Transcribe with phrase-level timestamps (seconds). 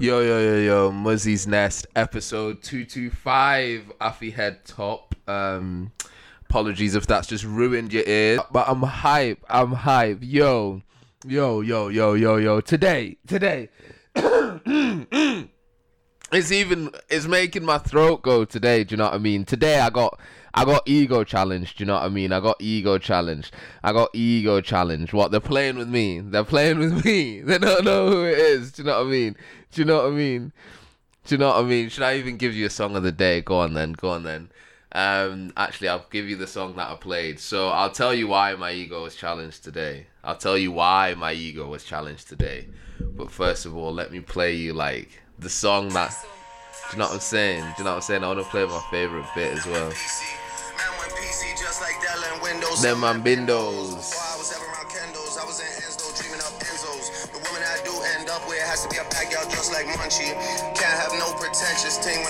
[0.00, 5.14] Yo, yo, yo, yo, Muzzy's Nest, episode 225, Affy Head Top.
[5.28, 5.92] Um,
[6.48, 10.20] apologies if that's just ruined your ears, but I'm hype, I'm hype.
[10.22, 10.80] Yo,
[11.26, 13.68] yo, yo, yo, yo, yo, today, today.
[16.32, 19.44] it's even, it's making my throat go today, do you know what I mean?
[19.44, 20.18] Today I got,
[20.52, 22.32] I got ego challenged, do you know what I mean?
[22.32, 23.54] I got ego challenged.
[23.82, 25.12] I got ego challenged.
[25.12, 26.20] What, they're playing with me.
[26.20, 27.40] They're playing with me.
[27.50, 29.36] They don't know who it is, do you know what I mean?
[29.72, 30.52] Do you know what I mean?
[31.24, 31.88] Do you know what I mean?
[31.88, 33.40] Should I even give you a song of the day?
[33.40, 34.50] Go on then, go on then.
[34.92, 37.38] Um, actually, I'll give you the song that I played.
[37.38, 40.06] So I'll tell you why my ego was challenged today.
[40.24, 42.68] I'll tell you why my ego was challenged today.
[43.00, 46.14] But first of all, let me play you like the song that.
[46.90, 47.62] Do you know what I'm saying?
[47.62, 48.24] Do you know what I'm saying?
[48.24, 49.92] I want to play my favorite bit as well.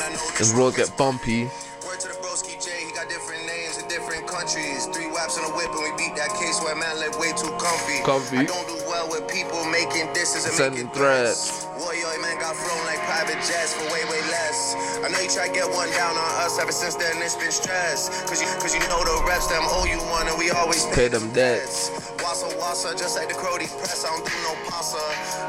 [0.02, 0.52] I know this.
[0.54, 1.45] road get bumpy.
[1.87, 4.87] Word to the broski J, he got different names in different countries.
[4.93, 7.51] Three waps on a whip and we beat that case where man live way too
[7.56, 8.02] comfy.
[8.04, 8.38] Comfy.
[8.38, 11.65] I don't do well with people making disses and Sending making threats.
[11.78, 14.59] Warrior man got flown like private jets for way, way less.
[14.74, 17.51] I know you try to get one down on us ever since then it's been
[17.51, 18.09] stress.
[18.29, 21.09] Cause you, cause you know the reps them owe you one and we always pay
[21.09, 21.90] them debts.
[22.23, 25.01] Wassa wassa, just like the Crody press, I don't do no pasta.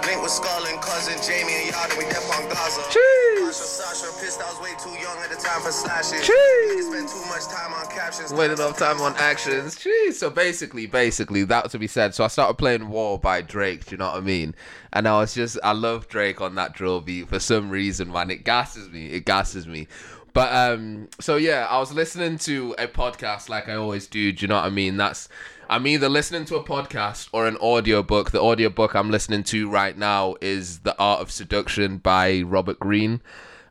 [0.08, 2.81] Link with Skull and cousin Jamie and Yada, we dep on Gaza.
[2.89, 3.55] Cheese.
[3.55, 6.19] Sasha, Sasha, pissed I was way too young at the time for slashing.
[6.19, 6.88] Cheese.
[6.88, 8.33] Spend too much time on captions.
[8.33, 9.75] Wait enough time on actions.
[9.78, 10.17] Cheese.
[10.17, 12.16] So basically, basically, that to be said.
[12.16, 14.56] So I started playing War by Drake, do you know what I mean?
[14.94, 18.31] And I was just, I love Drake on that drill beat for some reason, man.
[18.31, 19.08] It gasses me.
[19.08, 19.88] It gasses me.
[20.33, 24.31] But um, so yeah, I was listening to a podcast like I always do.
[24.31, 24.97] Do you know what I mean?
[24.97, 25.28] That's
[25.72, 28.31] I'm either listening to a podcast or an audiobook.
[28.31, 33.22] The audiobook I'm listening to right now is The Art of Seduction by Robert Greene.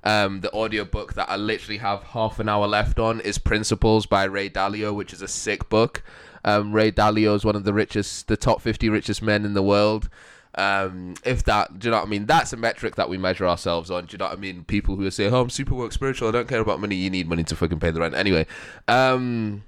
[0.03, 4.25] Um, the audiobook that I literally have half an hour left on is Principles by
[4.25, 6.03] Ray Dalio, which is a sick book.
[6.42, 9.63] Um, Ray Dalio is one of the richest, the top 50 richest men in the
[9.63, 10.08] world.
[10.55, 12.24] Um, if that, do you know what I mean?
[12.24, 14.07] That's a metric that we measure ourselves on.
[14.07, 14.64] Do you know what I mean?
[14.64, 16.29] People who say, "Oh, I'm super work spiritual.
[16.29, 16.97] I don't care about money.
[16.97, 18.47] You need money to fucking pay the rent." Anyway,
[18.89, 19.63] um,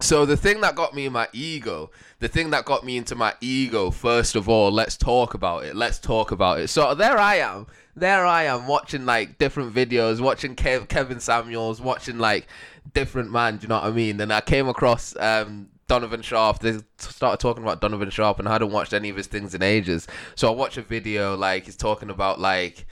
[0.00, 1.90] so the thing that got me in my ego,
[2.20, 5.74] the thing that got me into my ego, first of all, let's talk about it.
[5.74, 6.68] Let's talk about it.
[6.68, 7.66] So there I am.
[7.94, 12.46] There I am watching like different videos, watching Kev- Kevin Samuels, watching like
[12.92, 13.56] different man.
[13.56, 14.20] Do you know what I mean?
[14.20, 16.58] And I came across um, Donovan Sharpe.
[16.58, 19.62] They started talking about Donovan Sharpe, and I hadn't watched any of his things in
[19.62, 20.06] ages.
[20.34, 22.86] So I watched a video like he's talking about like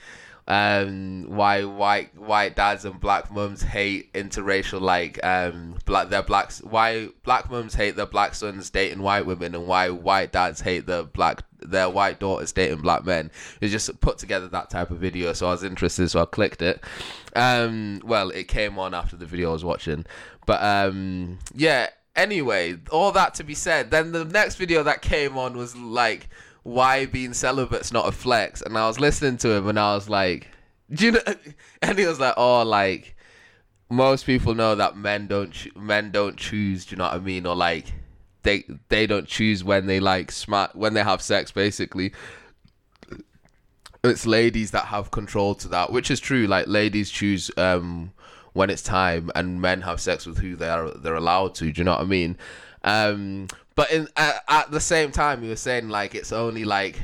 [0.47, 6.61] um why white white dads and black mums hate interracial like um black their blacks
[6.61, 10.85] why black mums hate their black sons dating white women and why white dads hate
[10.85, 11.41] their black
[11.71, 13.31] their white daughters dating black men.
[13.59, 16.61] He just put together that type of video so i was interested so i clicked
[16.61, 16.83] it.
[17.35, 20.05] Um well it came on after the video i was watching.
[20.45, 25.37] But um yeah anyway all that to be said then the next video that came
[25.37, 26.29] on was like
[26.65, 28.63] why being celibate's not a flex.
[28.63, 30.47] And I was listening to him and I was like,
[30.91, 31.21] do you know?
[31.83, 33.15] And he was like, oh, like
[33.87, 36.87] most people know that men don't ch- men don't choose.
[36.87, 37.45] Do you know what I mean?
[37.45, 37.93] Or like
[38.41, 41.51] they they don't choose when they like smart when they have sex.
[41.51, 42.13] Basically,
[44.03, 46.47] it's ladies that have control to that, which is true.
[46.47, 48.11] Like ladies choose um
[48.53, 51.71] when it's time, and men have sex with who they are they're allowed to.
[51.71, 52.37] Do you know what I mean?
[52.83, 57.01] Um, but in at, at the same time, he was saying like it's only like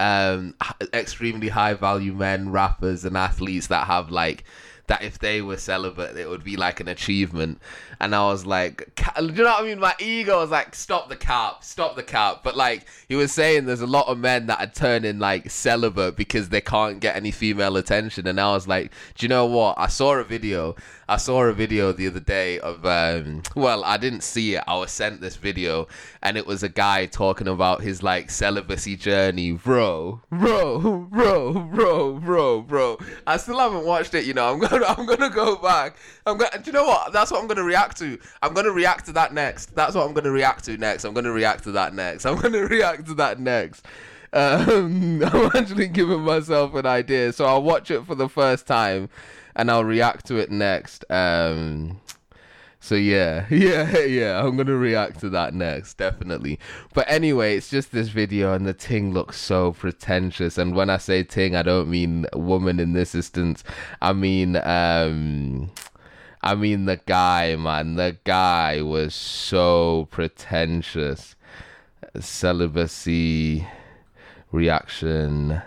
[0.00, 0.54] um
[0.92, 4.44] extremely high value men, rappers, and athletes that have like
[4.92, 7.58] that if they were celibate, it would be like an achievement.
[7.98, 9.80] And I was like, do you know what I mean?
[9.80, 12.42] My ego was like, stop the cap, stop the cap.
[12.44, 16.14] But like he was saying, there's a lot of men that are turning like celibate
[16.14, 18.26] because they can't get any female attention.
[18.26, 19.78] And I was like, do you know what?
[19.78, 20.76] I saw a video
[21.12, 24.64] I saw a video the other day of um, well, I didn't see it.
[24.66, 25.86] I was sent this video,
[26.22, 30.78] and it was a guy talking about his like celibacy journey, bro, bro,
[31.10, 32.98] bro, bro, bro, bro.
[33.26, 34.24] I still haven't watched it.
[34.24, 35.96] You know, I'm gonna, I'm gonna go back.
[36.26, 36.58] I'm gonna.
[36.58, 37.12] Do you know what?
[37.12, 38.18] That's what I'm gonna react to.
[38.42, 39.74] I'm gonna react to that next.
[39.74, 41.04] That's what I'm gonna react to next.
[41.04, 42.26] I'm gonna react to that next.
[42.26, 43.86] I'm gonna react to that next.
[44.32, 49.08] Um, I'm actually giving myself an idea, so I'll watch it for the first time
[49.54, 51.04] and I'll react to it next.
[51.10, 52.00] Um,
[52.82, 56.58] so yeah, yeah, yeah, I'm gonna react to that next, definitely.
[56.92, 60.58] But anyway, it's just this video, and the ting looks so pretentious.
[60.58, 63.62] And when I say ting, I don't mean woman in this instance.
[64.00, 65.70] I mean, um,
[66.42, 67.94] I mean the guy, man.
[67.94, 71.36] The guy was so pretentious.
[72.18, 73.64] Celibacy
[74.50, 75.62] reaction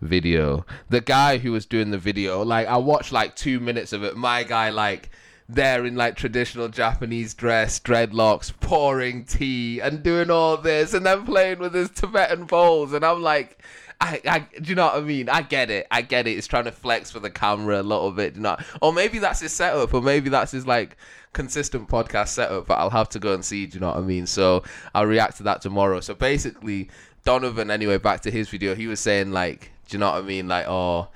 [0.00, 0.64] video.
[0.90, 4.16] The guy who was doing the video, like I watched like two minutes of it.
[4.16, 5.10] My guy, like
[5.48, 11.24] there in like traditional Japanese dress, dreadlocks, pouring tea and doing all this, and then
[11.24, 13.62] playing with his Tibetan bowls, and I'm like.
[13.98, 15.30] I, I, do you know what I mean?
[15.30, 15.86] I get it.
[15.90, 16.36] I get it.
[16.36, 18.58] It's trying to flex for the camera a little bit, you know.
[18.82, 20.98] Or maybe that's his setup, or maybe that's his like
[21.32, 22.66] consistent podcast setup.
[22.66, 23.64] But I'll have to go and see.
[23.64, 24.26] Do you know what I mean?
[24.26, 24.64] So
[24.94, 26.00] I'll react to that tomorrow.
[26.00, 26.90] So basically,
[27.24, 27.70] Donovan.
[27.70, 28.74] Anyway, back to his video.
[28.74, 30.46] He was saying like, do you know what I mean?
[30.46, 31.08] Like, oh,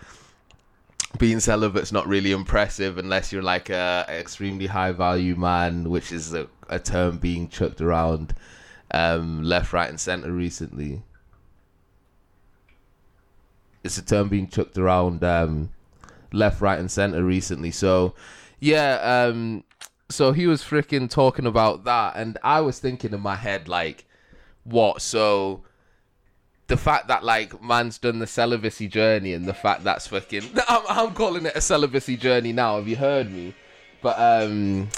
[1.18, 6.32] being celibate's not really impressive unless you're like a, extremely high value man, which is
[6.34, 8.34] a, a term being chucked around
[8.92, 11.02] um, left, right, and center recently.
[13.82, 15.70] It's a term being chucked around um,
[16.32, 17.70] left, right, and center recently.
[17.70, 18.14] So,
[18.58, 18.96] yeah,
[19.28, 19.64] um,
[20.08, 24.06] so he was freaking talking about that, and I was thinking in my head like,
[24.64, 25.02] what?
[25.02, 25.62] So
[26.70, 30.82] the fact that like man's done the celibacy journey and the fact that's fucking I'm,
[30.88, 33.54] I'm calling it a celibacy journey now have you heard me?
[34.00, 34.88] But um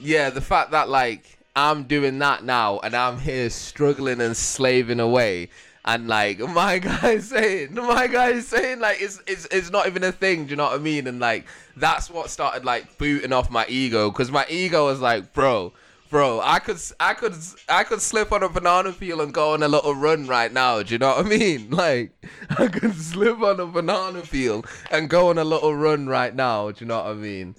[0.00, 4.98] yeah the fact that like i'm doing that now and i'm here struggling and slaving
[4.98, 5.50] away
[5.84, 10.12] and like my guy's saying my guy's saying like it's, it's it's not even a
[10.12, 11.06] thing do you know what i mean?
[11.06, 11.46] And like
[11.76, 15.72] that's what started like booting off my ego because my ego was like bro
[16.10, 17.34] bro, I could, I could,
[17.68, 20.82] I could slip on a banana peel and go on a little run right now.
[20.82, 21.70] Do you know what I mean?
[21.80, 22.12] Like,
[22.58, 26.70] I could slip on a banana peel and go on a little run right now.
[26.70, 27.54] Do you know what I mean?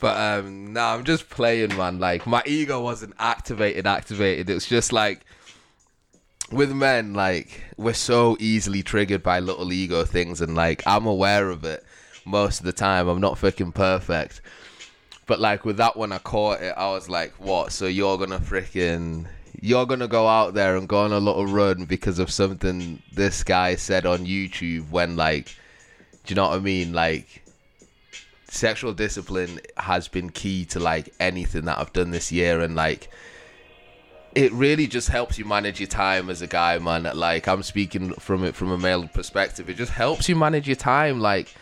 [0.00, 2.00] But um, no, nah, I'm just playing, man.
[2.00, 3.86] Like, my ego wasn't activated.
[3.86, 4.50] Activated.
[4.50, 5.24] It's just like
[6.50, 11.50] with men, like we're so easily triggered by little ego things, and like I'm aware
[11.50, 11.84] of it
[12.24, 13.08] most of the time.
[13.08, 14.40] I'm not fucking perfect
[15.30, 16.74] but like with that one, I caught it.
[16.76, 17.70] I was like, "What?
[17.70, 19.26] So you're gonna freaking
[19.60, 23.44] you're gonna go out there and go on a little run because of something this
[23.44, 25.54] guy said on YouTube when like,
[26.24, 26.92] do you know what I mean?
[26.92, 27.44] Like,
[28.48, 33.08] sexual discipline has been key to like anything that I've done this year, and like."
[34.32, 37.02] it really just helps you manage your time as a guy, man.
[37.14, 39.68] Like I'm speaking from it from a male perspective.
[39.68, 41.18] It just helps you manage your time.
[41.18, 41.52] Like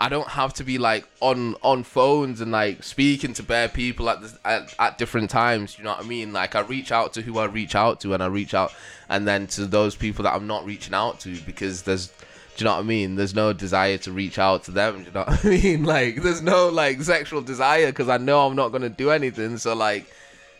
[0.00, 4.08] I don't have to be like on on phones and like speaking to bare people
[4.08, 5.76] at, the, at at different times.
[5.76, 6.32] You know what I mean?
[6.32, 8.72] Like I reach out to who I reach out to, and I reach out,
[9.08, 12.14] and then to those people that I'm not reaching out to because there's, do
[12.58, 13.16] you know what I mean?
[13.16, 14.98] There's no desire to reach out to them.
[15.00, 15.82] Do you know what I mean?
[15.82, 19.58] Like there's no like sexual desire because I know I'm not gonna do anything.
[19.58, 20.04] So like,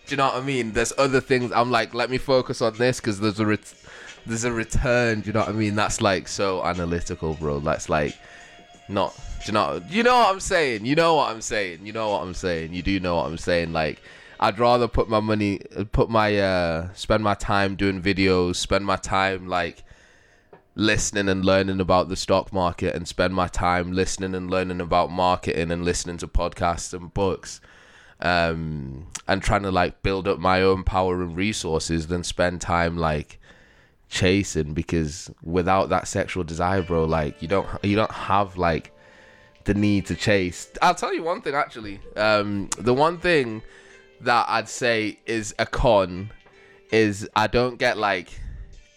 [0.07, 0.73] do you know what I mean?
[0.73, 1.53] There's other things.
[1.53, 3.75] I'm like, let me focus on this because there's a ret-
[4.27, 5.21] there's a return.
[5.21, 5.77] Do you know what I mean?
[5.77, 7.61] That's like so analytical, bro.
[7.61, 8.17] That's like
[8.89, 9.15] not
[9.47, 10.85] you know, you know what I'm saying.
[10.85, 11.87] You know what I'm saying.
[11.87, 12.73] You know what I'm saying.
[12.73, 13.73] You do know what I'm saying.
[13.73, 14.03] Like,
[14.41, 15.61] I'd rather put my money,
[15.93, 19.85] put my, uh, spend my time doing videos, spend my time like
[20.75, 25.11] listening and learning about the stock market, and spend my time listening and learning about
[25.11, 27.61] marketing and listening to podcasts and books,
[28.21, 32.97] um, and trying to like build up my own power and resources than spend time
[32.97, 33.41] like
[34.09, 38.93] chasing because without that sexual desire bro like you don't you don't have like
[39.69, 40.71] the need to chase.
[40.81, 42.01] I'll tell you one thing actually.
[42.17, 43.63] Um, the one thing
[44.23, 46.31] that I'd say is a con
[46.91, 48.31] is I don't get like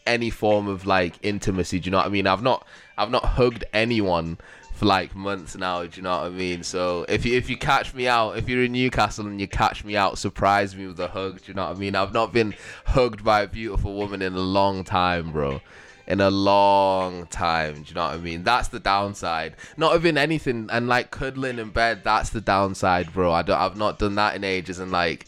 [0.08, 1.80] any form of like intimacy.
[1.80, 2.26] Do you know what I mean?
[2.26, 2.66] I've not
[2.98, 4.38] I've not hugged anyone
[4.82, 5.84] for like months now.
[5.84, 6.64] Do you know what I mean?
[6.64, 9.84] So if you if you catch me out, if you're in Newcastle and you catch
[9.84, 11.38] me out, surprise me with a hug.
[11.38, 11.96] Do you know what I mean?
[11.96, 12.56] I've not been
[12.86, 15.62] hugged by a beautiful woman in a long time, bro
[16.08, 17.76] in a long time.
[17.76, 18.44] Do you know what I mean?
[18.44, 19.56] That's the downside.
[19.78, 22.02] Not even anything, and like cuddling in bed.
[22.04, 23.32] That's the downside, bro.
[23.32, 23.60] I don't.
[23.60, 25.28] I've not done that in ages, and like,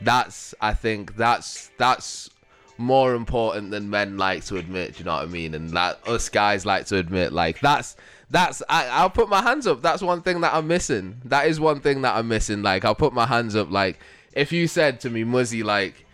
[0.00, 0.54] that's.
[0.60, 2.30] I think that's that's
[2.78, 4.94] more important than men like to admit.
[4.94, 5.54] Do you know what I mean?
[5.54, 7.32] And that us guys like to admit.
[7.32, 7.96] Like that's
[8.30, 8.62] that's.
[8.68, 9.82] I, I'll put my hands up.
[9.82, 11.20] That's one thing that I'm missing.
[11.24, 12.62] That is one thing that I'm missing.
[12.62, 13.70] Like I'll put my hands up.
[13.70, 13.98] Like
[14.32, 16.04] if you said to me, Muzzy, like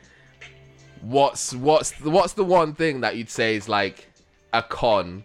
[1.00, 4.08] what's what's what's the one thing that you'd say is like
[4.52, 5.24] a con?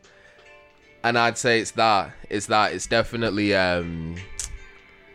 [1.04, 2.14] And I'd say it's that.
[2.30, 2.74] It's that.
[2.74, 4.16] It's definitely um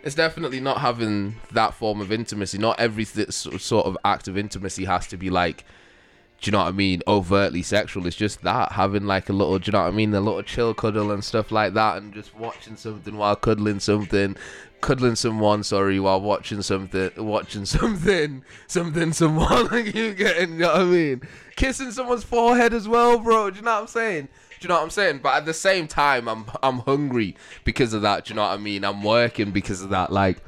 [0.02, 2.58] it's definitely not having that form of intimacy.
[2.58, 5.64] Not every th- sort of act of intimacy has to be like,
[6.42, 8.04] do you know what I mean, overtly sexual.
[8.08, 10.42] It's just that having like a little, do you know what I mean, a little
[10.42, 14.36] chill cuddle and stuff like that, and just watching something while cuddling something,
[14.80, 20.72] cuddling someone, sorry, while watching something, watching something, something, someone, like you getting, you know
[20.72, 21.22] what I mean?
[21.54, 23.50] Kissing someone's forehead as well, bro.
[23.50, 24.24] Do you know what I'm saying?
[24.24, 25.20] Do you know what I'm saying?
[25.22, 28.24] But at the same time, I'm I'm hungry because of that.
[28.24, 28.84] Do you know what I mean?
[28.84, 30.10] I'm working because of that.
[30.10, 30.38] Like,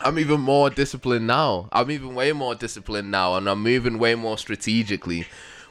[0.00, 1.68] I'm even more disciplined now.
[1.70, 5.26] I'm even way more disciplined now, and I'm moving way more strategically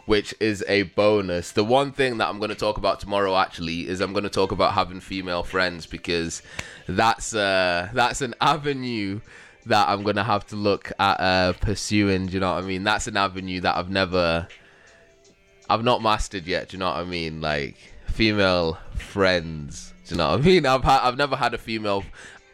[0.06, 1.52] which is a bonus.
[1.52, 4.30] The one thing that I'm going to talk about tomorrow actually is I'm going to
[4.30, 6.42] talk about having female friends because
[6.88, 9.22] that's uh that's an avenue
[9.68, 12.68] that I'm going to have to look at uh pursuing, do you know what I
[12.68, 12.84] mean?
[12.84, 14.48] That's an avenue that I've never
[15.70, 17.40] I've not mastered yet, do you know what I mean?
[17.42, 20.66] Like female friends, do you know what I mean?
[20.66, 22.04] I've had I've never had a female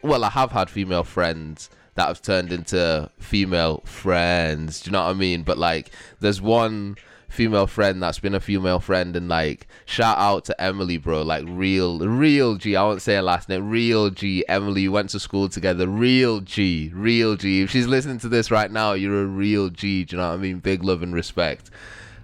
[0.02, 4.80] well, I have had female friends that have turned into female friends.
[4.80, 5.42] Do you know what I mean?
[5.42, 5.90] But like,
[6.20, 6.96] there's one
[7.28, 11.22] female friend that's been a female friend and like shout out to Emily bro.
[11.22, 12.74] Like real real G.
[12.74, 13.68] I won't say her last name.
[13.68, 14.44] Real G.
[14.48, 15.86] Emily went to school together.
[15.86, 16.90] Real G.
[16.94, 17.62] Real G.
[17.62, 20.34] If she's listening to this right now you're a real G do you know what
[20.34, 20.58] I mean?
[20.60, 21.70] Big love and respect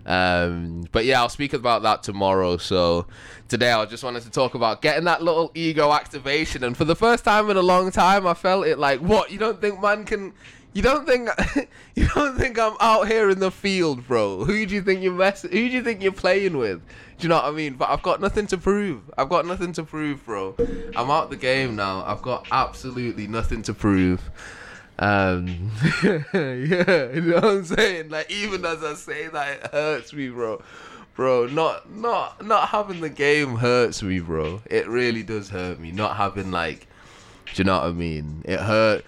[0.06, 2.56] um, but yeah, I'll speak about that tomorrow.
[2.56, 3.06] So
[3.48, 6.64] today I just wanted to talk about getting that little ego activation.
[6.64, 9.30] And for the first time in a long time, I felt it like, what?
[9.30, 10.32] You don't think man can?
[10.74, 11.28] You don't think
[11.94, 14.44] you don't think I'm out here in the field, bro?
[14.44, 15.42] Who do you think you're mess?
[15.42, 16.82] Who do you think you're playing with?
[17.18, 17.74] Do you know what I mean?
[17.74, 19.02] But I've got nothing to prove.
[19.16, 20.56] I've got nothing to prove, bro.
[20.96, 22.04] I'm out the game now.
[22.04, 24.30] I've got absolutely nothing to prove.
[24.98, 25.70] Um,
[26.04, 28.10] yeah, you know what I'm saying?
[28.10, 30.62] Like even as I say that, it hurts me, bro.
[31.14, 34.62] Bro, not not not having the game hurts me, bro.
[34.66, 35.92] It really does hurt me.
[35.92, 36.86] Not having like,
[37.54, 38.42] do you know what I mean?
[38.44, 39.04] It hurt.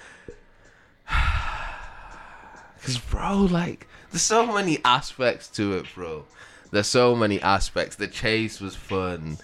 [2.82, 6.24] Cause bro, like, there's so many aspects to it, bro.
[6.70, 7.96] There's so many aspects.
[7.96, 9.38] The chase was fun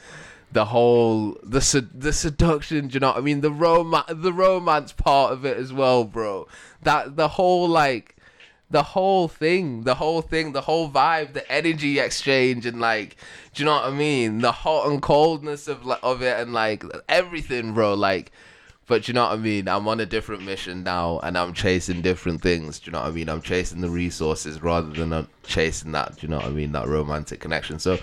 [0.52, 2.88] the whole the the seduction.
[2.88, 3.40] Do you know what I mean?
[3.40, 6.46] The romance, the romance part of it as well, bro.
[6.82, 8.16] That the whole like
[8.70, 13.16] the whole thing, the whole thing, the whole vibe, the energy exchange, and like,
[13.54, 14.38] do you know what I mean?
[14.38, 17.94] The hot and coldness of of it, and like everything, bro.
[17.94, 18.32] Like,
[18.86, 19.68] but you know what I mean?
[19.68, 22.78] I'm on a different mission now, and I'm chasing different things.
[22.78, 23.28] Do you know what I mean?
[23.28, 26.16] I'm chasing the resources rather than uh, chasing that.
[26.16, 26.72] Do you know what I mean?
[26.72, 27.78] That romantic connection.
[27.78, 27.98] So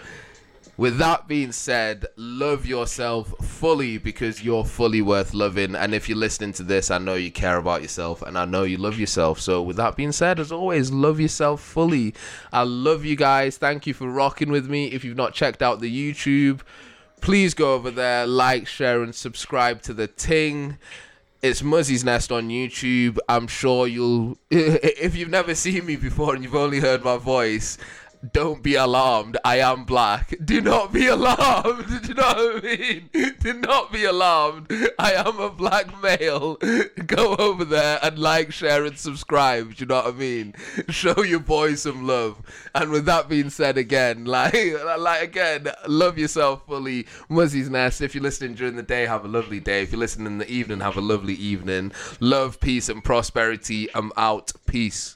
[0.79, 5.75] with that being said, love yourself fully because you're fully worth loving.
[5.75, 8.63] And if you're listening to this, I know you care about yourself and I know
[8.63, 9.41] you love yourself.
[9.41, 12.13] So, with that being said, as always, love yourself fully.
[12.53, 13.57] I love you guys.
[13.57, 14.85] Thank you for rocking with me.
[14.85, 16.61] If you've not checked out the YouTube,
[17.19, 20.77] please go over there, like, share, and subscribe to the Ting
[21.41, 23.17] it's Muzzy's Nest on YouTube.
[23.29, 27.77] I'm sure you'll, if you've never seen me before and you've only heard my voice,
[28.33, 29.37] don't be alarmed.
[29.45, 30.35] I am black.
[30.43, 31.87] Do not be alarmed.
[31.87, 33.09] Do you know what I mean?
[33.39, 34.71] Do not be alarmed.
[34.97, 36.55] I am a black male.
[37.05, 39.75] Go over there and like, share, and subscribe.
[39.75, 40.53] Do you know what I mean?
[40.89, 42.41] Show your boy some love.
[42.75, 44.53] And with that being said, again, like,
[44.97, 47.07] like again, love yourself fully.
[47.29, 48.01] Muzzy's Nest.
[48.01, 49.83] If you're listening during the day, have a lovely day.
[49.83, 51.93] If you're listening in the evening, have a lovely evening.
[52.19, 53.87] Love, peace, and prosperity.
[53.95, 54.51] I'm out.
[54.65, 55.15] Peace.